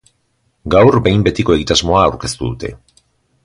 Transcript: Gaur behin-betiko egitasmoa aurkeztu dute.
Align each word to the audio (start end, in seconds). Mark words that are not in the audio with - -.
Gaur 0.75 0.97
behin-betiko 1.07 1.57
egitasmoa 1.59 2.03
aurkeztu 2.09 2.51
dute. 2.51 2.77